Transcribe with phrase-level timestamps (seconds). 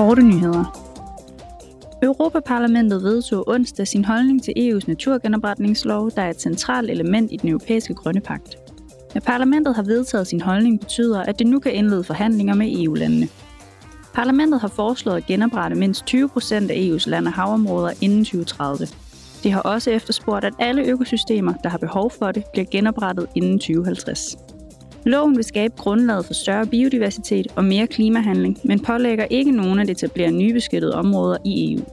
[0.00, 0.64] Korte nyheder.
[2.02, 7.48] Europaparlamentet vedtog onsdag sin holdning til EU's naturgenopretningslov, der er et centralt element i den
[7.48, 8.56] europæiske grønne pagt.
[9.14, 13.28] At parlamentet har vedtaget sin holdning betyder, at det nu kan indlede forhandlinger med EU-landene.
[14.14, 18.86] Parlamentet har foreslået at genoprette mindst 20 procent af EU's land- og havområder inden 2030.
[19.42, 23.58] Det har også efterspurgt, at alle økosystemer, der har behov for det, bliver genoprettet inden
[23.58, 24.36] 2050.
[25.04, 29.90] Loven vil skabe grundlaget for større biodiversitet og mere klimahandling, men pålægger ikke nogen at
[29.90, 31.84] etablere nye beskyttede områder i EU.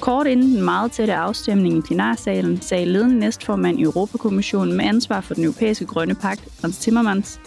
[0.00, 5.20] Kort inden den meget tætte afstemning i plenarsalen sagde ledende næstformand i Europakommissionen med ansvar
[5.20, 7.40] for den europæiske grønne pagt, Frans Timmermans,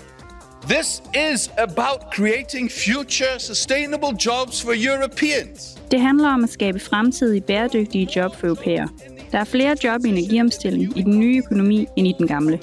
[0.67, 1.01] This
[1.33, 5.77] is about creating future sustainable jobs for Europeans.
[5.91, 8.89] Det handler om at skabe fremtidige bæredygtige job for europæere.
[9.31, 12.59] Der er flere job i energiomstilling i den nye økonomi end i den gamle.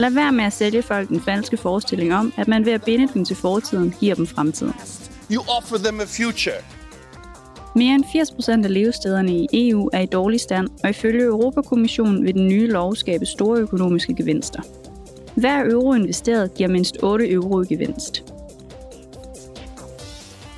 [0.00, 3.08] Lad være med at sælge folk den falske forestilling om, at man ved at binde
[3.14, 4.74] dem til fortiden giver dem fremtiden.
[5.32, 6.54] You offer them a future.
[7.76, 12.24] Mere end 80 procent af levestederne i EU er i dårlig stand, og ifølge Europakommissionen
[12.24, 14.62] vil den nye lov skabe store økonomiske gevinster.
[15.34, 18.24] Hver euro investeret giver mindst 8 euro i gevinst.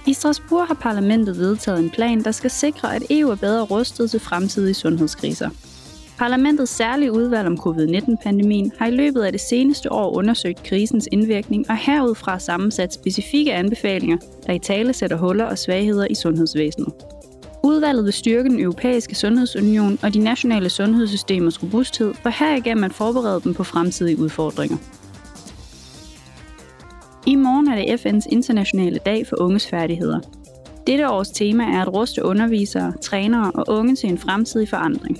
[0.06, 4.10] I Strasbourg har parlamentet vedtaget en plan, der skal sikre, at EU er bedre rustet
[4.10, 5.50] til fremtidige sundhedskriser.
[6.18, 11.70] Parlamentets særlige udvalg om covid-19-pandemien har i løbet af det seneste år undersøgt krisens indvirkning
[11.70, 16.92] og herudfra sammensat specifikke anbefalinger, der i tale sætter huller og svagheder i sundhedsvæsenet.
[17.64, 23.40] Udvalget vil styrke den europæiske sundhedsunion og de nationale sundhedssystemers robusthed, for herigennem at forberede
[23.44, 24.76] dem på fremtidige udfordringer.
[27.26, 30.20] I morgen er det FN's internationale dag for unges færdigheder.
[30.86, 35.18] Dette års tema er at ruste undervisere, trænere og unge til en fremtidig forandring.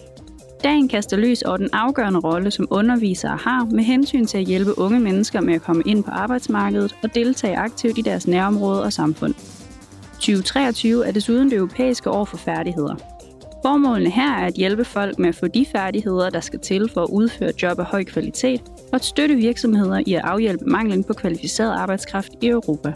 [0.65, 4.79] Dagen kaster lys over den afgørende rolle, som undervisere har med hensyn til at hjælpe
[4.79, 8.93] unge mennesker med at komme ind på arbejdsmarkedet og deltage aktivt i deres nærområde og
[8.93, 9.35] samfund.
[10.15, 12.95] 2023 er desuden det europæiske år for færdigheder.
[13.65, 17.03] Formålene her er at hjælpe folk med at få de færdigheder, der skal til for
[17.03, 21.13] at udføre job af høj kvalitet, og at støtte virksomheder i at afhjælpe manglen på
[21.13, 22.93] kvalificeret arbejdskraft i Europa.